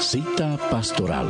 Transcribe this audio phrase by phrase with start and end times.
[0.00, 1.28] Cita Pastoral.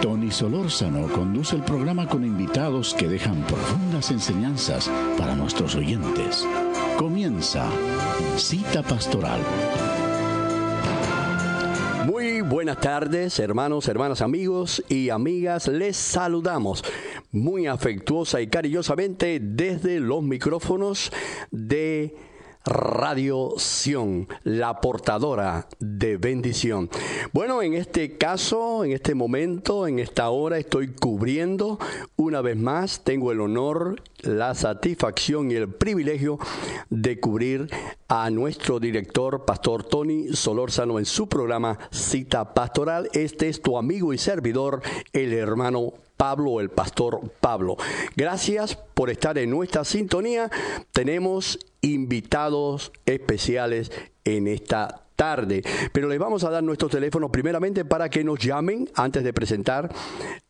[0.00, 4.88] Tony Solórzano conduce el programa con invitados que dejan profundas enseñanzas
[5.18, 6.46] para nuestros oyentes.
[6.96, 7.68] Comienza
[8.36, 9.40] Cita Pastoral.
[12.06, 15.66] Muy buenas tardes, hermanos, hermanas, amigos y amigas.
[15.66, 16.84] Les saludamos
[17.32, 21.10] muy afectuosa y cariñosamente desde los micrófonos
[21.50, 22.14] de
[22.64, 26.88] Radio Sion, la portadora de bendición.
[27.32, 31.78] Bueno, en este caso, en este momento, en esta hora, estoy cubriendo
[32.16, 36.38] una vez más, tengo el honor, la satisfacción y el privilegio
[36.90, 37.68] de cubrir
[38.08, 43.08] a nuestro director, Pastor Tony Solórzano, en su programa Cita Pastoral.
[43.12, 47.76] Este es tu amigo y servidor, el hermano Pablo, el pastor Pablo.
[48.14, 50.52] Gracias por estar en nuestra sintonía.
[50.92, 53.90] Tenemos invitados especiales
[54.24, 55.62] en esta tarde.
[55.92, 59.88] Pero les vamos a dar nuestros teléfonos primeramente para que nos llamen antes de presentar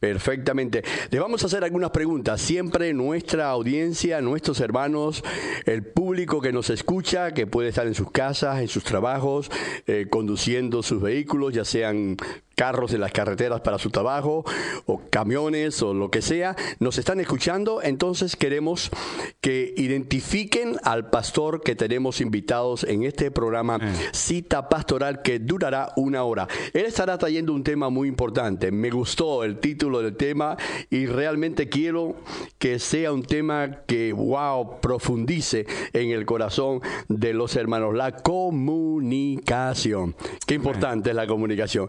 [0.00, 0.84] Perfectamente.
[1.10, 2.40] Le vamos a hacer algunas preguntas.
[2.40, 5.24] Siempre nuestra audiencia, nuestros hermanos,
[5.66, 9.50] el público que nos escucha, que puede estar en sus casas, en sus trabajos,
[9.86, 12.16] eh, conduciendo sus vehículos, ya sean
[12.58, 14.44] carros en las carreteras para su trabajo
[14.84, 18.90] o camiones o lo que sea, nos están escuchando, entonces queremos
[19.40, 23.78] que identifiquen al pastor que tenemos invitados en este programa
[24.12, 26.48] Cita Pastoral que durará una hora.
[26.72, 28.72] Él estará trayendo un tema muy importante.
[28.72, 30.56] Me gustó el título del tema
[30.90, 32.16] y realmente quiero
[32.58, 37.94] que sea un tema que, wow, profundice en el corazón de los hermanos.
[37.94, 40.16] La comunicación.
[40.44, 41.88] Qué importante es la comunicación.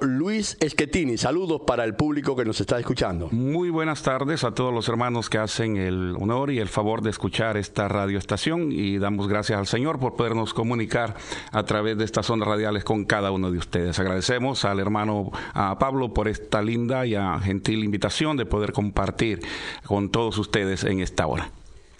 [0.00, 1.18] Luis Eschettini.
[1.18, 3.28] Saludos para el público que nos está escuchando.
[3.30, 7.10] Muy buenas tardes a todos los hermanos que hacen el honor y el favor de
[7.10, 11.14] escuchar esta radioestación y damos gracias al Señor por podernos comunicar
[11.52, 13.98] a través de estas ondas radiales con cada uno de ustedes.
[13.98, 19.40] Agradecemos al hermano a Pablo por esta linda y gentil invitación de poder compartir
[19.84, 21.50] con todos ustedes en esta hora.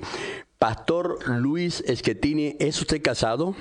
[0.59, 3.56] Pastor Luis Eschettini, ¿es usted casado?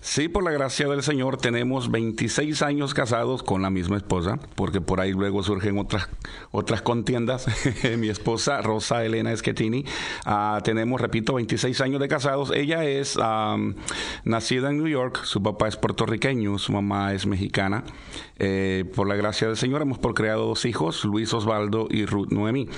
[0.00, 4.80] Sí, por la gracia del Señor, tenemos 26 años casados con la misma esposa, porque
[4.80, 6.08] por ahí luego surgen otras,
[6.50, 7.46] otras contiendas.
[7.98, 9.84] Mi esposa, Rosa Elena Eschettini,
[10.26, 12.50] uh, tenemos, repito, 26 años de casados.
[12.50, 13.16] Ella es
[14.24, 17.84] nacida en New York, su papá es puertorriqueño, su mamá es mexicana.
[18.42, 22.68] Eh, por la gracia del Señor hemos procreado dos hijos, Luis Osvaldo y Ruth Noemí.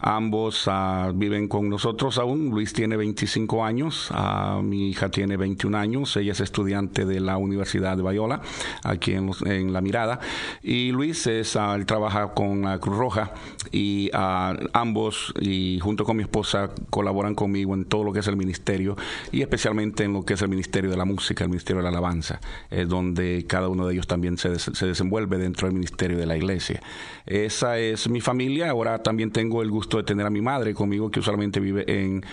[0.00, 2.50] Ambos uh, viven con nosotros aún.
[2.50, 6.16] Luis tiene 25 años, uh, mi hija tiene 21 años.
[6.16, 8.42] Ella es estudiante de la Universidad de Bayola,
[8.82, 10.18] aquí en, los, en La Mirada.
[10.60, 13.32] Y Luis es, él trabaja con la Cruz Roja
[13.70, 18.36] y ambos, y junto con mi esposa, colaboran conmigo en todo lo que es el
[18.36, 18.96] ministerio
[19.30, 21.90] y especialmente en lo que es el ministerio de la música, el ministerio de la
[21.90, 22.40] alabanza,
[22.70, 26.24] es donde cada uno de ellos también se, se desenvuelve vuelve dentro del ministerio de
[26.24, 26.80] la iglesia.
[27.26, 28.70] Esa es mi familia.
[28.70, 32.24] Ahora también tengo el gusto de tener a mi madre conmigo, que usualmente vive en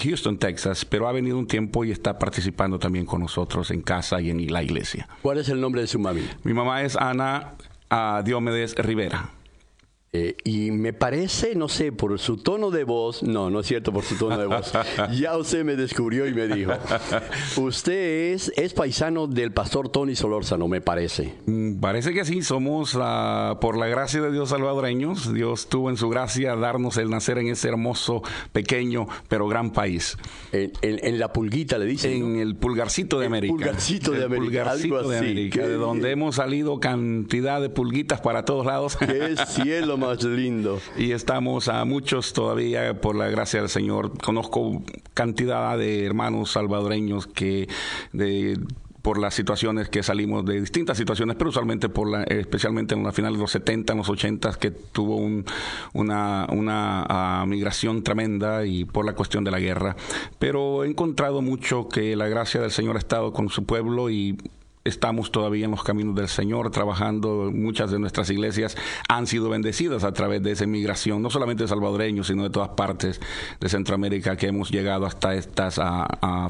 [0.00, 4.20] Houston, Texas, pero ha venido un tiempo y está participando también con nosotros en casa
[4.20, 5.08] y en la iglesia.
[5.22, 6.22] ¿Cuál es el nombre de su mami?
[6.44, 7.54] Mi mamá es Ana
[7.90, 9.30] uh, Diomedes Rivera.
[10.14, 13.94] Eh, y me parece, no sé, por su tono de voz, no, no es cierto
[13.94, 14.70] por su tono de voz,
[15.18, 16.72] ya usted me descubrió y me dijo,
[17.56, 21.32] usted es, es paisano del pastor Tony Solórzano, me parece.
[21.46, 25.96] Mm, parece que sí, somos ah, por la gracia de Dios salvadoreños, Dios tuvo en
[25.96, 28.20] su gracia darnos el nacer en ese hermoso,
[28.52, 30.18] pequeño, pero gran país.
[30.52, 32.12] En, la pulguita le dicen.
[32.12, 33.54] En el pulgarcito de América.
[33.54, 34.64] Pulgarcito de América.
[34.64, 38.98] Pulgarcito de América, de donde hemos salido cantidad de pulguitas para todos lados.
[38.98, 40.80] Qué cielo más lindo.
[40.96, 44.18] Y estamos a muchos todavía, por la gracia del Señor.
[44.18, 44.82] Conozco
[45.14, 47.68] cantidad de hermanos salvadoreños que
[48.12, 48.58] de
[49.02, 53.12] por las situaciones que salimos de distintas situaciones, pero usualmente por la, especialmente en la
[53.12, 55.16] final de los 70, en los 80, que tuvo
[55.92, 59.96] una, una ah, migración tremenda y por la cuestión de la guerra.
[60.38, 64.38] Pero he encontrado mucho que la gracia del Señor ha estado con su pueblo y
[64.84, 67.50] estamos todavía en los caminos del Señor, trabajando.
[67.52, 68.76] Muchas de nuestras iglesias
[69.08, 72.70] han sido bendecidas a través de esa inmigración, no solamente de salvadoreños, sino de todas
[72.70, 73.20] partes
[73.60, 75.80] de Centroamérica que hemos llegado hasta estas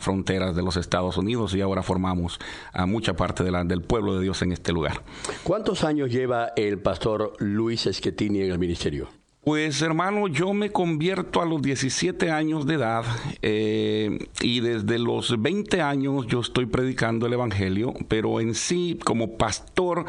[0.01, 2.39] fronteras de los Estados Unidos y ahora formamos
[2.73, 5.03] a mucha parte del pueblo de Dios en este lugar.
[5.43, 9.09] ¿Cuántos años lleva el pastor Luis Esquetini en el ministerio?
[9.45, 13.05] Pues hermano, yo me convierto a los 17 años de edad
[13.43, 19.37] eh, y desde los 20 años yo estoy predicando el Evangelio, pero en sí como
[19.37, 20.05] pastor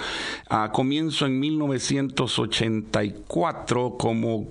[0.51, 4.50] ah, comienzo en 1984 como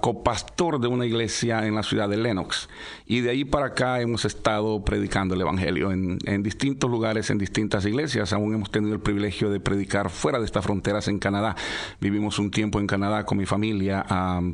[0.00, 2.68] copastor de una iglesia en la ciudad de Lenox.
[3.06, 7.84] Y de ahí para acá hemos estado predicando el Evangelio en, distintos lugares, en distintas
[7.86, 8.32] iglesias.
[8.32, 11.56] Aún hemos tenido el privilegio de predicar fuera de estas fronteras en Canadá.
[12.00, 14.04] Vivimos un tiempo en Canadá con mi familia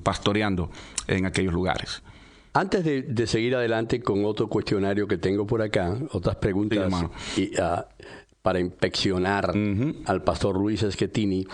[0.02, 0.70] pastoreando
[1.06, 2.02] en aquellos lugares.
[2.54, 6.92] Antes de, seguir adelante con otro cuestionario que tengo por acá, otras preguntas,
[7.34, 7.82] y, uh,
[8.42, 9.52] para inspeccionar
[10.06, 11.46] al pastor Luis Esquetini.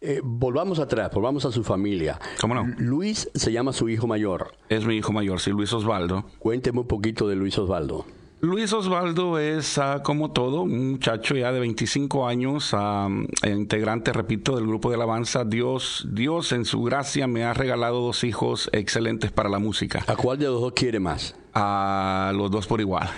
[0.00, 2.18] Eh, volvamos atrás, volvamos a su familia.
[2.40, 2.64] ¿Cómo no?
[2.78, 4.52] Luis se llama su hijo mayor.
[4.68, 6.24] Es mi hijo mayor, sí, Luis Osvaldo.
[6.38, 8.06] Cuénteme un poquito de Luis Osvaldo.
[8.40, 13.08] Luis Osvaldo es, ah, como todo, un muchacho ya de 25 años, ah,
[13.44, 15.44] integrante, repito, del grupo de alabanza.
[15.44, 20.04] Dios, Dios en su gracia me ha regalado dos hijos excelentes para la música.
[20.06, 21.34] ¿A cuál de los dos quiere más?
[21.58, 23.08] A los dos por igual.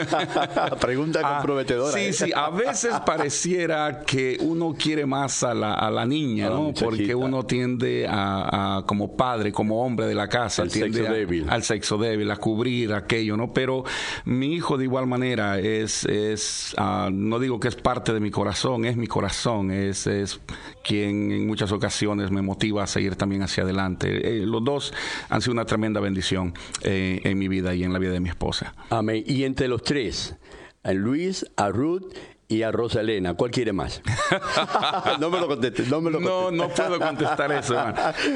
[0.80, 1.92] Pregunta ah, comprometedora.
[1.92, 2.12] sí, ¿eh?
[2.12, 6.74] sí, a veces pareciera que uno quiere más a la, a la niña, ¿no?
[6.78, 11.46] Porque uno tiende a, como padre, como hombre de la casa, al sexo débil.
[11.48, 13.54] Al sexo débil, a cubrir aquello, ¿no?
[13.54, 13.84] Pero
[14.26, 18.30] mi hijo de igual manera es, es ah, no digo que es parte de mi
[18.30, 20.38] corazón, es mi corazón, es, es
[20.84, 24.36] quien en muchas ocasiones me motiva a seguir también hacia adelante.
[24.36, 24.92] Eh, los dos
[25.30, 28.28] han sido una tremenda bendición eh, en mi vida y en la vida de mi
[28.28, 28.74] esposa.
[28.90, 29.24] Amén.
[29.26, 30.36] Y entre los tres,
[30.82, 32.12] a Luis, a Ruth
[32.48, 34.02] y a Rosa Elena, ¿cuál quiere más?
[35.20, 37.76] no me lo conteste, no me lo No, no puedo contestar eso,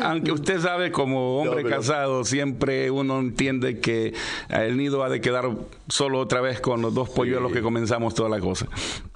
[0.02, 4.14] Aunque usted sabe, como hombre casado, siempre uno entiende que
[4.48, 5.50] el nido ha de quedar
[5.88, 8.68] solo otra vez con los dos polluelos que comenzamos toda la cosa.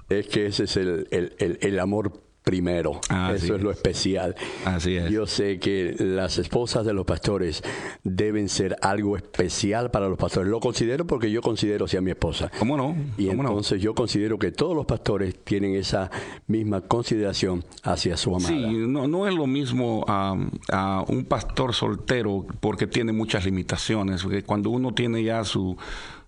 [0.09, 2.11] Es que ese es el, el, el, el amor
[2.49, 2.99] primero.
[3.35, 3.61] Eso es.
[3.61, 4.35] lo especial.
[4.65, 5.11] Así es.
[5.11, 7.61] Yo sé que las esposas de los pastores
[8.03, 10.49] deben ser algo especial para los pastores.
[10.49, 12.51] Lo considero porque yo considero a mi esposa.
[12.57, 12.95] ¿Cómo no?
[13.19, 16.09] Y entonces yo considero que todos los pastores tienen esa
[16.47, 18.49] misma consideración hacia su amada.
[18.49, 20.35] Sí, no, no es lo mismo a,
[20.71, 24.23] a un pastor soltero porque tiene muchas limitaciones.
[24.23, 25.77] Porque cuando uno tiene ya su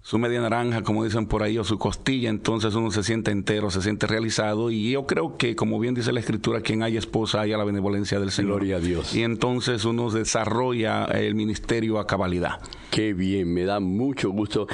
[0.03, 3.69] su media naranja, como dicen por ahí, o su costilla, entonces uno se siente entero,
[3.69, 4.71] se siente realizado.
[4.71, 8.19] Y yo creo que, como bien dice la Escritura, quien haya esposa haya la benevolencia
[8.19, 8.53] del Señor.
[8.53, 9.15] Gloria a Dios.
[9.15, 12.59] Y entonces uno desarrolla el ministerio a cabalidad.
[12.89, 14.67] Qué bien, me da mucho gusto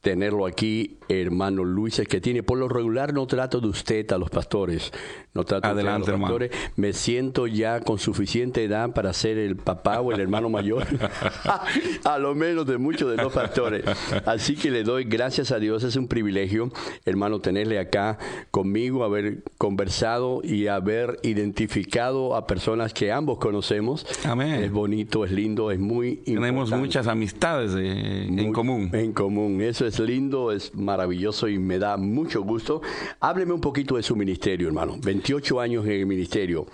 [0.00, 4.30] tenerlo aquí, hermano Luis, que tiene por lo regular no trato de usted a los
[4.30, 4.92] pastores,
[5.32, 9.56] no trato Adelante, de los pastores, me siento ya con suficiente edad para ser el
[9.56, 10.86] papá o el hermano mayor,
[12.04, 13.84] a lo menos de muchos de los pastores.
[14.24, 16.70] Así que le doy gracias a Dios, es un privilegio,
[17.04, 18.18] hermano, tenerle acá
[18.50, 24.04] conmigo, haber conversado y haber identificado a personas que ambos conocemos.
[24.24, 24.64] Amén.
[24.64, 28.90] Es bonito, es lindo, es muy Tenemos muchas amistades en común.
[28.92, 32.82] En común, eso es lindo, es maravilloso y me da mucho gusto.
[33.20, 34.96] Hábleme un poquito de su ministerio, hermano.
[35.00, 36.66] 28 años en el ministerio.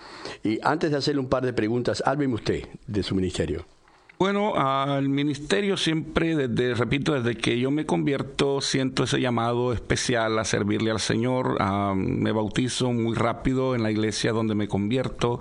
[0.42, 3.66] Y antes de hacerle un par de preguntas, hábleme usted de su ministerio.
[4.22, 10.38] Bueno, al ministerio siempre, desde, repito, desde que yo me convierto, siento ese llamado especial
[10.38, 11.56] a servirle al Señor.
[11.58, 15.40] Ah, me bautizo muy rápido en la iglesia donde me convierto.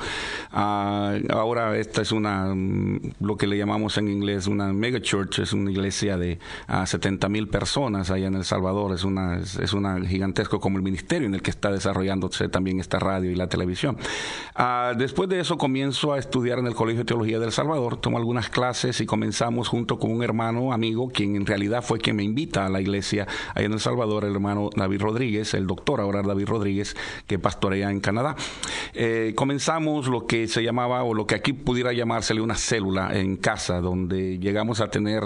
[0.54, 5.40] Ah, ahora esta es una, mm, lo que le llamamos en inglés una mega church,
[5.40, 6.40] es una iglesia de
[6.86, 8.94] 70 ah, mil personas allá en El Salvador.
[8.94, 12.98] Es una, es, una gigantesco como el ministerio en el que está desarrollándose también esta
[12.98, 13.98] radio y la televisión.
[14.96, 18.50] después de eso comienzo a estudiar en el Colegio de Teología del Salvador, tomo algunas
[18.50, 22.68] clases y comenzamos junto con un hermano amigo, quien en realidad fue quien me invita
[22.68, 26.46] a la iglesia ahí en El Salvador, el hermano David Rodríguez, el doctor ahora David
[26.46, 26.96] Rodríguez,
[27.26, 28.36] que pastorea en Canadá.
[28.94, 33.38] Eh, comenzamos lo que se llamaba, o lo que aquí pudiera llamársele una célula en
[33.38, 35.24] casa, donde llegamos a tener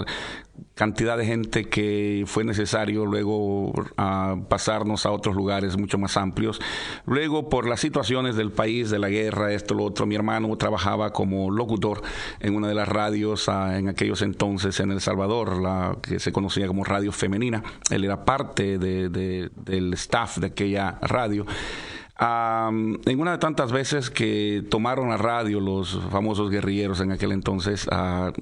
[0.75, 6.59] cantidad de gente que fue necesario luego a pasarnos a otros lugares mucho más amplios.
[7.05, 11.11] Luego, por las situaciones del país, de la guerra, esto, lo otro, mi hermano trabajaba
[11.13, 12.01] como locutor
[12.39, 16.31] en una de las radios ah, en aquellos entonces en El Salvador, la que se
[16.31, 17.63] conocía como Radio Femenina.
[17.89, 21.45] Él era parte del staff de aquella radio
[22.19, 27.87] en una de tantas veces que tomaron la radio los famosos guerrilleros en aquel entonces,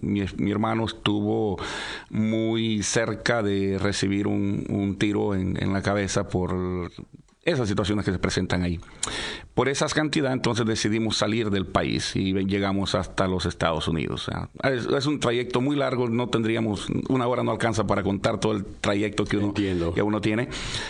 [0.01, 1.57] mi, hermano estuvo
[2.09, 6.91] muy cerca de recibir un, tiro en, la cabeza por
[7.43, 8.79] esas situaciones que se presentan ahí.
[9.53, 14.29] Por esas cantidades, entonces decidimos salir del país y llegamos hasta los Estados Unidos.
[14.63, 18.63] es, un trayecto muy largo, no tendríamos, una hora no alcanza para contar todo el
[18.65, 20.48] trayecto que uno, que uno tiene.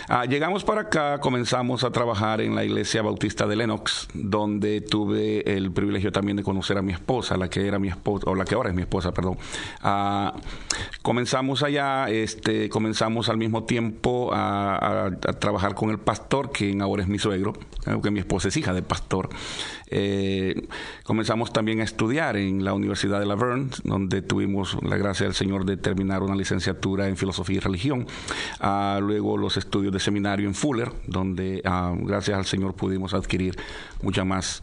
[0.08, 5.56] Ah, llegamos para acá, comenzamos a trabajar en la iglesia bautista de Lenox, donde tuve
[5.56, 8.44] el privilegio también de conocer a mi esposa, la que era mi esposa, o la
[8.44, 9.38] que ahora es mi esposa, perdón.
[9.82, 10.34] Ah,
[11.02, 17.08] comenzamos allá, este, comenzamos al mismo tiempo a, trabajar con el pastor, quien ahora es
[17.08, 17.54] mi suegro,
[18.02, 19.28] que mi esposa hija de pastor.
[19.94, 20.68] Eh,
[21.04, 25.34] comenzamos también a estudiar en la Universidad de La Verne, donde tuvimos la gracia del
[25.34, 28.06] Señor de terminar una licenciatura en filosofía y religión.
[29.00, 33.56] Luego los estudios de seminario en Fuller, donde ah, gracias al Señor pudimos adquirir
[34.02, 34.62] mucha más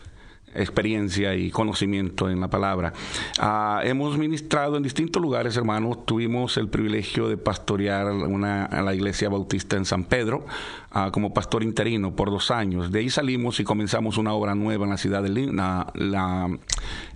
[0.56, 2.94] experiencia y conocimiento en la palabra.
[3.40, 6.06] Ah, hemos ministrado en distintos lugares, hermanos.
[6.06, 10.46] Tuvimos el privilegio de pastorear una, a la iglesia bautista en San Pedro
[10.92, 12.92] ah, como pastor interino por dos años.
[12.92, 15.88] De ahí salimos y comenzamos una obra nueva en la ciudad de Lima.
[15.94, 16.50] La,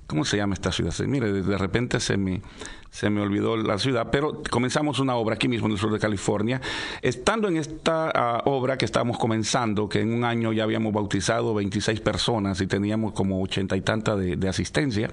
[0.08, 0.94] ¿Cómo se llama esta ciudad?
[1.08, 2.42] Mire, de repente se me
[2.94, 5.98] se me olvidó la ciudad, pero comenzamos una obra aquí mismo en el sur de
[5.98, 6.62] California.
[7.02, 11.56] Estando en esta ah, obra que estábamos comenzando, que en un año ya habíamos bautizado
[11.56, 15.10] 26 personas y teníamos como ochenta y tanta de, asistencia,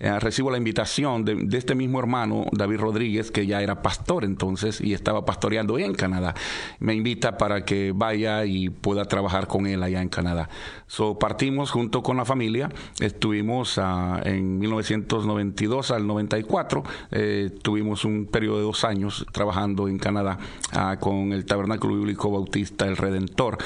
[0.00, 4.80] eh, recibo la invitación de, este mismo hermano, David Rodríguez, que ya era pastor entonces
[4.80, 6.34] y estaba pastoreando en Canadá.
[6.80, 10.48] Me invita para que vaya y pueda trabajar con él allá en Canadá.
[10.88, 12.68] So, partimos junto con la familia,
[13.00, 19.98] estuvimos ah, en 1992 al 94 eh, tuvimos un periodo de dos años trabajando en
[19.98, 20.38] Canadá
[20.72, 23.58] ah, con el Tabernáculo Bíblico Bautista El Redentor.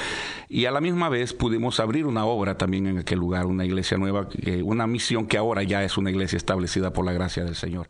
[0.49, 3.97] Y a la misma vez pudimos abrir una obra también en aquel lugar, una iglesia
[3.97, 4.27] nueva,
[4.63, 7.87] una misión que ahora ya es una iglesia establecida por la gracia del Señor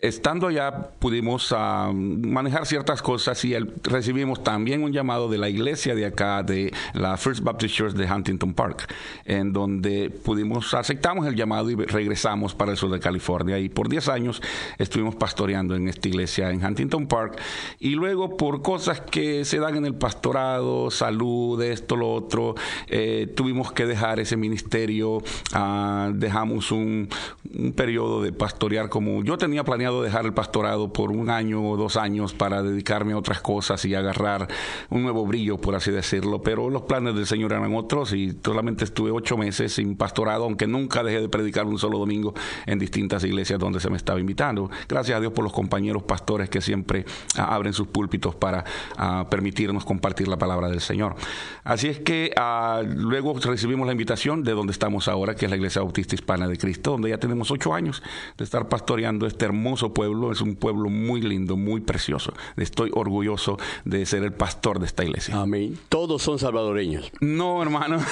[0.00, 5.94] estando allá pudimos ah, manejar ciertas cosas y recibimos también un llamado de la iglesia
[5.94, 8.92] de acá, de la First Baptist Church de Huntington Park,
[9.24, 13.58] en donde pudimos, aceptamos el llamado y regresamos para el sur de California.
[13.58, 14.42] Y por 10 años
[14.78, 17.40] estuvimos pastoreando en esta iglesia en Huntington Park.
[17.78, 22.54] Y luego por cosas que se dan en el pastorado, salud, esto, lo otro,
[22.88, 25.22] eh, tuvimos que dejar ese ministerio,
[25.54, 27.08] ah, dejamos un,
[27.56, 31.76] un periodo de pastorear como yo tenía planeado dejar el pastorado por un año o
[31.76, 34.48] dos años para dedicarme a otras cosas y agarrar
[34.90, 36.42] un nuevo brillo, por así decirlo.
[36.42, 40.66] Pero los planes del Señor eran otros y solamente estuve ocho meses sin pastorado, aunque
[40.66, 42.34] nunca dejé de predicar un solo domingo
[42.66, 44.70] en distintas iglesias donde se me estaba invitando.
[44.88, 47.04] Gracias a Dios por los compañeros pastores que siempre
[47.36, 48.64] ah, abren sus púlpitos para
[48.96, 51.16] ah, permitirnos compartir la palabra del Señor.
[51.64, 55.56] Así es que ah, luego recibimos la invitación de donde estamos ahora, que es la
[55.56, 58.02] Iglesia Bautista Hispana de Cristo, donde ya tenemos ocho años
[58.36, 62.32] de estar pastoreando este hermoso pueblo, es un pueblo muy lindo, muy precioso.
[62.56, 65.40] Estoy orgulloso de ser el pastor de esta iglesia.
[65.40, 65.78] Amén.
[65.88, 67.10] Todos son salvadoreños.
[67.20, 67.98] No, hermano.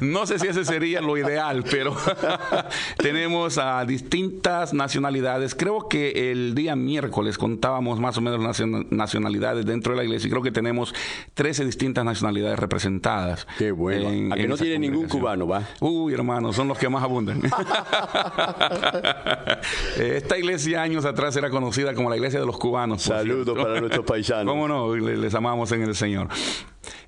[0.00, 1.96] no sé si ese sería lo ideal, pero
[2.98, 5.54] tenemos a distintas nacionalidades.
[5.54, 8.40] Creo que el día miércoles contábamos más o menos
[8.90, 10.94] nacionalidades dentro de la iglesia y creo que tenemos
[11.34, 13.46] 13 distintas nacionalidades representadas.
[13.58, 14.34] Qué bueno.
[14.34, 15.62] a que no tiene ningún cubano, va.
[15.80, 17.42] Uy, hermano, son los que más abundan.
[19.98, 23.02] Esta iglesia años atrás era conocida como la iglesia de los cubanos.
[23.02, 24.44] Saludos para nuestros paisanos.
[24.52, 24.94] ¿Cómo no?
[24.94, 26.28] Les, amamos en el Señor.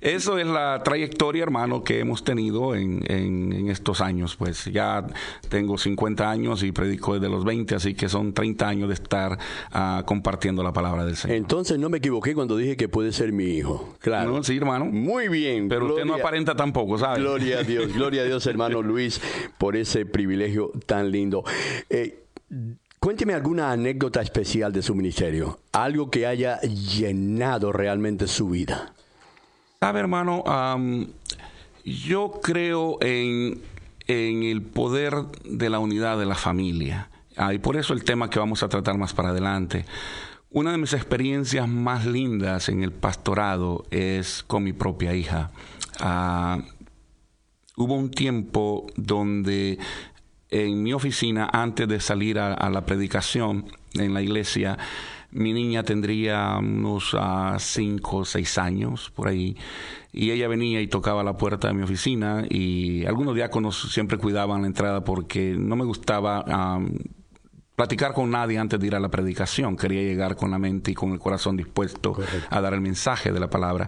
[0.01, 4.35] Eso es la trayectoria, hermano, que hemos tenido en, en, estos años.
[4.35, 5.05] Pues ya
[5.49, 9.37] tengo 50 años y predico desde los 20, así que son 30 años de estar
[9.73, 11.37] uh, compartiendo la palabra del Señor.
[11.37, 13.95] Entonces no me equivoqué cuando dije que puede ser mi hijo.
[13.99, 14.43] Claro.
[14.43, 14.85] sí, hermano.
[14.85, 15.67] Muy bien.
[15.67, 17.19] Pero usted no aparenta tampoco, ¿sabe?
[17.19, 19.21] Gloria a Dios, gloria a Dios, hermano Luis,
[19.57, 21.43] por ese privilegio tan lindo.
[21.89, 22.23] Eh,
[22.99, 28.95] Cuénteme alguna anécdota especial de su ministerio, algo que haya llenado realmente su vida.
[29.79, 30.43] Sabe, hermano,
[31.85, 33.61] yo creo en,
[34.07, 35.13] el poder
[35.45, 37.09] de la unidad de la familia.
[37.35, 39.85] Ah, y por eso el tema que vamos a tratar más para adelante.
[40.49, 45.51] Una de mis experiencias más lindas en el pastorado es con mi propia hija.
[45.99, 46.57] Ah,
[47.75, 49.77] hubo un tiempo donde
[50.49, 54.77] en mi oficina, antes de salir a la predicación en la iglesia,
[55.31, 59.55] mi niña tendría unos uh, cinco o seis años por ahí.
[60.11, 64.61] Y ella venía y tocaba la puerta de mi oficina y algunos diáconos siempre cuidaban
[64.61, 66.43] la entrada porque no me gustaba
[67.75, 69.77] platicar con nadie antes de ir a la predicación.
[69.77, 72.17] Quería llegar con la mente y con el corazón dispuesto
[72.49, 73.87] a dar el mensaje de la palabra.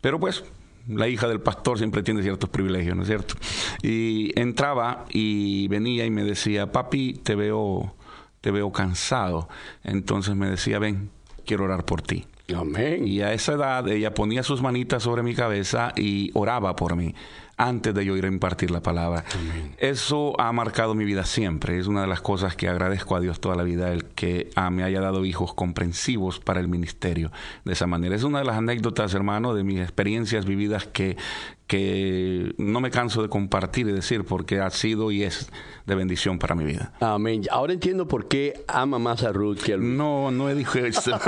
[0.00, 0.44] Pero pues
[0.86, 3.34] la hija del pastor siempre tiene ciertos privilegios, ¿no es cierto?
[3.82, 7.94] Y entraba y venía y me decía, papi, te veo
[8.44, 9.48] te veo cansado.
[9.84, 11.08] Entonces me decía, ven,
[11.46, 12.26] quiero orar por ti.
[12.54, 13.08] Amén.
[13.08, 17.14] Y a esa edad ella ponía sus manitas sobre mi cabeza y oraba por mí
[17.56, 19.24] antes de yo ir a impartir la palabra.
[19.78, 21.78] Eso ha marcado mi vida siempre.
[21.78, 24.70] Es una de las cosas que agradezco a Dios toda la vida, el que ah,
[24.70, 27.30] me haya dado hijos comprensivos para el ministerio
[27.64, 28.16] de esa manera.
[28.16, 31.16] Es una de las anécdotas, hermano, de mis experiencias vividas que,
[31.66, 35.50] que no me canso de compartir y decir porque ha sido y es
[35.86, 36.92] de bendición para mi vida.
[37.00, 37.42] Amén.
[37.50, 39.90] Ahora entiendo por qué ama más a Ruth que a Luis.
[39.90, 41.12] No, no he dicho eso.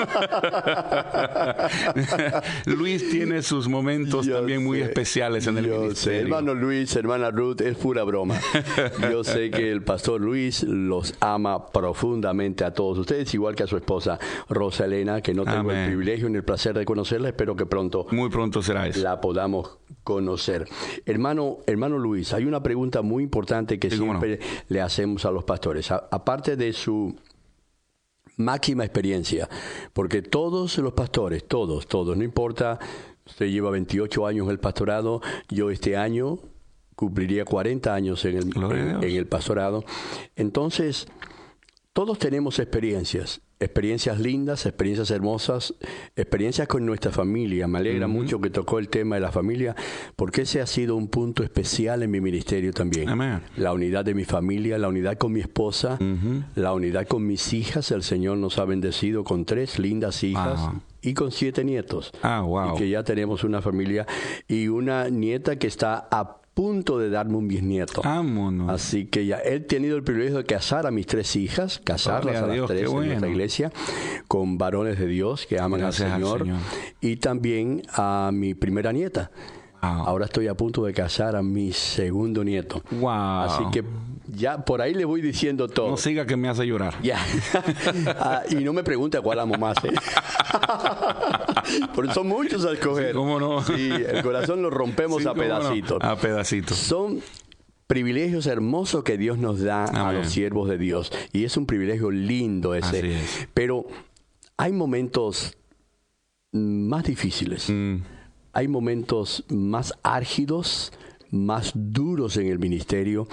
[2.66, 6.15] Luis tiene sus momentos también muy especiales en el ministerio.
[6.20, 8.38] Hermano Luis, hermana Ruth, es pura broma.
[9.10, 13.66] Yo sé que el pastor Luis los ama profundamente a todos ustedes, igual que a
[13.66, 14.18] su esposa
[14.48, 17.28] Rosa Elena, que no tengo el privilegio ni el placer de conocerla.
[17.28, 19.00] Espero que pronto, muy pronto será eso.
[19.00, 20.66] la podamos conocer.
[21.04, 25.90] Hermano, hermano Luis, hay una pregunta muy importante que siempre le hacemos a los pastores.
[25.90, 27.14] aparte de su
[28.36, 29.48] máxima experiencia,
[29.92, 32.78] porque todos los pastores, todos, todos, no importa,
[33.26, 36.38] usted lleva 28 años en el pastorado, yo este año
[36.94, 39.84] cumpliría 40 años en el, en el pastorado.
[40.34, 41.06] Entonces,
[41.96, 45.74] todos tenemos experiencias experiencias lindas, experiencias hermosas,
[46.14, 47.66] experiencias con nuestra familia.
[47.66, 49.74] Me alegra mucho que tocó el tema de la familia,
[50.14, 53.08] porque ese ha sido un punto especial en mi ministerio también.
[53.56, 55.98] La unidad de mi familia, la unidad con mi esposa,
[56.54, 57.90] la unidad con mis hijas.
[57.90, 60.60] El Señor nos ha bendecido con tres lindas hijas.
[61.00, 62.12] Y con siete nietos.
[62.20, 62.74] Ah, wow.
[62.74, 64.06] Y que ya tenemos una familia
[64.48, 68.00] y una nieta que está a punto de darme un bisnieto.
[68.70, 72.46] Así que ya he tenido el privilegio de casar a mis tres hijas, casarlas a,
[72.46, 73.72] las tres en nuestra iglesia,
[74.26, 76.46] con varones de Dios que aman al Señor,
[77.02, 79.30] y también a mi primera nieta.
[79.80, 82.82] Ahora estoy a punto de casar a mi segundo nieto.
[83.08, 83.84] Así que
[84.28, 85.90] ya por ahí le voy diciendo todo.
[85.90, 86.94] No siga que me hace llorar.
[87.02, 87.24] Ya.
[88.18, 89.76] Ah, y no me pregunte cuál amo más.
[89.84, 89.92] ¿eh?
[91.94, 93.14] Porque son muchos a escoger.
[93.14, 93.62] ¿Cómo no?
[93.62, 96.02] Sí, el corazón lo rompemos a pedacitos.
[96.02, 96.76] A pedacitos.
[96.76, 97.20] Son
[97.86, 101.12] privilegios hermosos que Dios nos da a los siervos de Dios.
[101.32, 103.20] Y es un privilegio lindo ese.
[103.54, 103.86] Pero
[104.56, 105.56] hay momentos
[106.52, 107.68] más difíciles.
[107.68, 107.96] Mm.
[108.56, 110.90] Hay momentos más álgidos
[111.30, 113.28] más duros en el ministerio.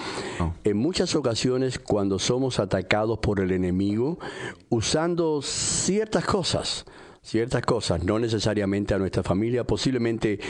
[0.65, 4.19] En muchas ocasiones cuando somos atacados por el enemigo
[4.67, 6.83] usando ciertas cosas,
[7.21, 10.41] ciertas cosas, no necesariamente a nuestra familia, posiblemente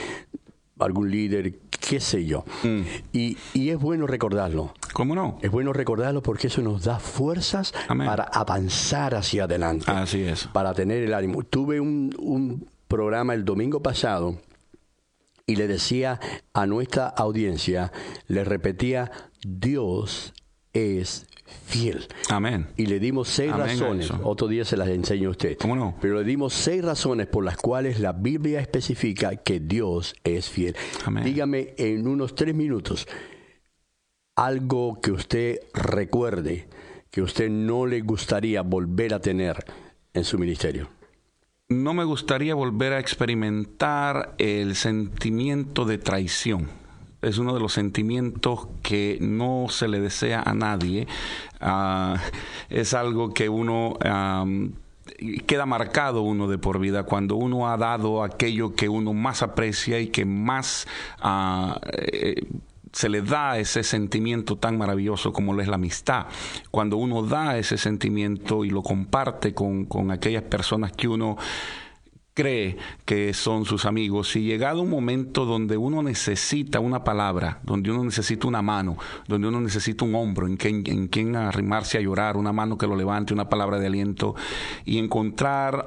[0.79, 2.43] algún líder, qué sé yo.
[2.63, 2.81] Mm.
[3.11, 4.73] Y, es bueno recordarlo.
[4.93, 5.37] ¿Cómo no?
[5.43, 9.85] Es bueno recordarlo porque eso nos da fuerzas para avanzar hacia adelante.
[9.91, 10.47] Así es.
[10.47, 11.43] Para tener el ánimo.
[11.43, 14.39] Tuve un, un programa el domingo pasado
[15.45, 16.19] y le decía
[16.53, 17.91] a nuestra audiencia,
[18.27, 19.11] le repetía,
[19.45, 20.33] Dios
[20.71, 21.27] es
[21.65, 22.07] fiel.
[22.29, 22.67] Amén.
[22.77, 25.57] Y le dimos seis razones, otro día se las enseño a usted.
[25.57, 25.95] ¿Cómo no?
[26.01, 30.75] Pero le dimos seis razones por las cuales la Biblia especifica que Dios es fiel.
[31.05, 31.23] Amén.
[31.23, 33.07] Dígame en unos tres minutos
[34.35, 36.67] algo que usted recuerde
[37.11, 39.63] que usted no le gustaría volver a tener
[40.13, 40.89] en su ministerio
[41.73, 46.69] no me gustaría volver a experimentar el sentimiento de traición.
[47.21, 51.07] Es uno de los sentimientos que no se le desea a nadie.
[51.61, 52.17] Ah,
[52.69, 53.97] es algo que uno
[55.45, 59.99] queda marcado uno de por vida cuando uno ha dado aquello que uno más aprecia
[59.99, 60.87] y que más
[61.21, 62.43] ah, eh,
[62.93, 66.27] se le da ese sentimiento tan maravilloso como lo es la amistad.
[66.69, 71.37] Cuando uno da ese sentimiento y lo comparte con, con aquellas personas que uno
[72.33, 77.91] cree que son sus amigos, y llegado un momento donde uno necesita una palabra, donde
[77.91, 82.01] uno necesita una mano, donde uno necesita un hombro en quien, en quien arrimarse a
[82.01, 84.35] llorar, una mano que lo levante, una palabra de aliento,
[84.83, 85.85] y encontrar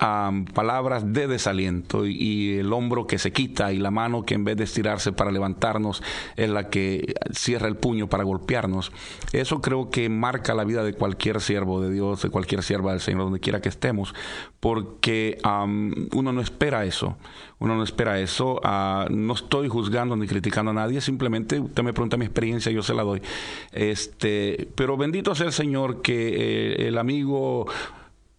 [0.55, 4.57] palabras de desaliento, y, el hombro que se quita, y la mano que en vez
[4.57, 6.03] de estirarse para levantarnos
[6.37, 8.93] es la que cierra el puño para golpearnos.
[9.33, 13.01] Eso creo que marca la vida de cualquier siervo de Dios, de cualquier sierva del
[13.01, 14.15] Señor, donde quiera que estemos,
[14.61, 15.39] porque
[16.13, 17.17] uno no espera eso.
[17.59, 18.61] Uno no espera eso.
[18.63, 22.83] Ah, no estoy juzgando ni criticando a nadie, simplemente usted me pregunta mi experiencia, yo
[22.83, 23.21] se la doy.
[23.73, 27.67] Este, pero bendito sea el Señor que eh, el amigo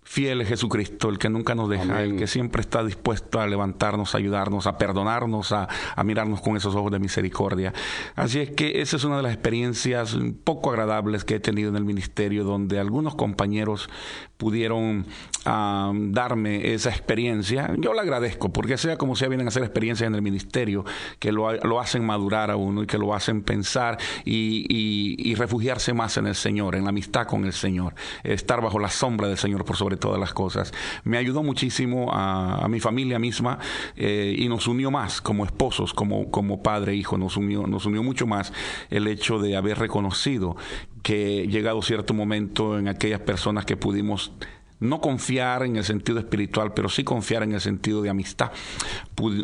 [0.08, 4.16] fiel es Jesucristo, el que nunca nos deja, el que siempre está dispuesto a levantarnos,
[4.16, 5.68] a ayudarnos, a perdonarnos, a,
[6.06, 7.74] mirarnos con esos ojos de misericordia.
[8.16, 11.76] Así es que esa es una de las experiencias poco agradables que he tenido en
[11.76, 13.90] el ministerio, donde algunos compañeros
[14.38, 15.06] pudieron
[15.44, 17.74] darme esa experiencia.
[17.78, 20.86] Yo le agradezco, porque sea como sea, vienen a hacer experiencias en el ministerio
[21.20, 26.28] que lo, hacen madurar a uno y que lo hacen pensar y, refugiarse más en
[26.28, 27.94] el Señor, en la amistad con el Señor,
[28.24, 30.74] estar bajo la sombra del Señor por sobre todas las cosas.
[31.04, 33.60] Me ayudó muchísimo a, mi familia misma
[33.96, 37.86] eh, y nos unió más como esposos, como, como padre e hijo, nos unió, nos
[37.86, 38.52] unió mucho más
[38.90, 40.58] el hecho de haber reconocido
[41.02, 44.34] que llegado cierto momento en aquellas personas que pudimos
[44.80, 48.52] no confiar en el sentido espiritual, pero sí confiar en el sentido de amistad,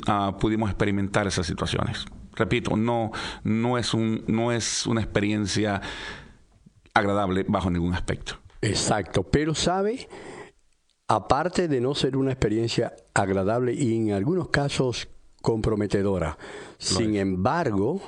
[0.07, 2.05] ah, pudimos experimentar esas situaciones.
[2.35, 3.11] Repito, no,
[3.43, 5.81] no, es un, no es una experiencia
[6.93, 8.39] agradable bajo ningún aspecto.
[8.61, 10.07] Exacto, pero sabe,
[11.15, 15.07] aparte de no ser una experiencia agradable y en algunos casos
[15.41, 16.37] comprometedora,
[16.79, 18.01] sin embargo,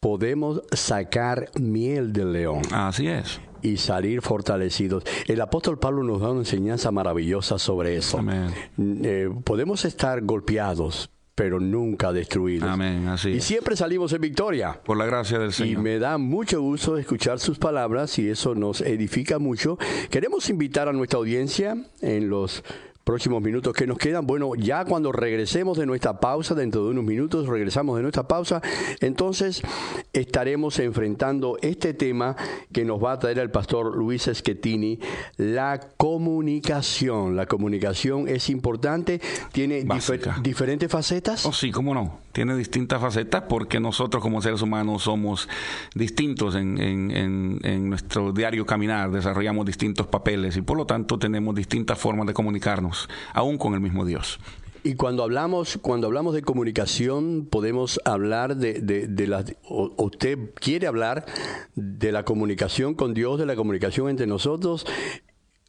[0.00, 2.62] podemos sacar miel del león.
[2.72, 3.40] Así es.
[3.60, 5.04] Y salir fortalecidos.
[5.26, 8.18] El apóstol Pablo nos da una enseñanza maravillosa sobre eso.
[8.18, 8.54] Amén.
[8.78, 12.68] Eh, podemos estar golpeados, pero nunca destruidos.
[12.68, 13.30] Amén, así.
[13.30, 14.80] Y siempre salimos en victoria.
[14.84, 15.80] Por la gracia del Señor.
[15.80, 19.78] Y me da mucho gusto escuchar sus palabras y eso nos edifica mucho.
[20.10, 22.62] Queremos invitar a nuestra audiencia en los
[23.04, 24.26] próximos minutos que nos quedan.
[24.26, 28.62] Bueno, ya cuando regresemos de nuestra pausa, dentro de unos minutos regresamos de nuestra pausa,
[29.00, 29.62] entonces
[30.12, 32.36] estaremos enfrentando este tema
[32.72, 34.98] que nos va a traer el pastor Luis Schettini,
[35.36, 37.36] la comunicación.
[37.36, 39.20] La comunicación es importante,
[39.52, 39.86] tiene
[40.42, 41.46] diferentes facetas.
[41.46, 42.23] Oh, sí, cómo no.
[42.34, 45.48] Tiene distintas facetas porque nosotros como seres humanos somos
[45.94, 51.54] distintos en, en, en nuestro diario caminar, desarrollamos distintos papeles y por lo tanto tenemos
[51.54, 54.40] distintas formas de comunicarnos aún con el mismo Dios.
[54.86, 61.24] Y cuando hablamos, cuando hablamos de comunicación, podemos hablar de, de, la, usted quiere hablar
[61.74, 64.84] de la comunicación con Dios, de la comunicación entre nosotros.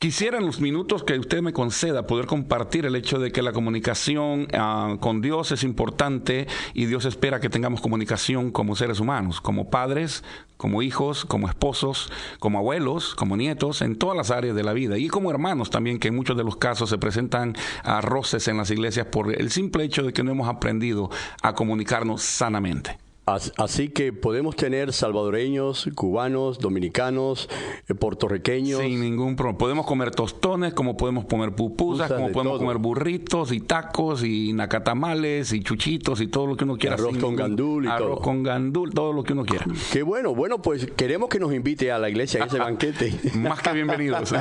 [0.06, 4.48] Quisiera los minutos que usted me conceda poder compartir el hecho de que la comunicación
[4.54, 9.72] ah, con Dios es importante y Dios espera que tengamos comunicación como seres humanos, como
[9.72, 10.24] padres,
[10.58, 15.00] como hijos, como esposos, como abuelos, como nietos, en todas las áreas de la vida.
[15.00, 18.58] Y como hermanos también, que en muchos de los casos se presentan a roces en
[18.58, 21.10] las iglesias por el simple hecho de que no hemos aprendido
[21.42, 23.05] a comunicarnos sanamente.
[23.26, 27.50] Así que podemos tener salvadoreños, cubanos, dominicanos,
[27.88, 28.82] eh, puertorriqueños.
[28.82, 29.58] Sin ningún problema.
[29.58, 35.54] Podemos comer tostones, como podemos comer pupusas, como podemos comer burritos y tacos y nacatamales
[35.54, 36.96] y chuchitos y todo lo que uno quiera.
[36.96, 39.66] Arroz con gandul y arroz con gandul, todo lo que uno quiera.
[39.92, 40.36] Qué bueno.
[40.36, 43.12] Bueno, pues queremos que nos invite a la iglesia a ese banquete.
[43.34, 44.36] Más que bienvenidos.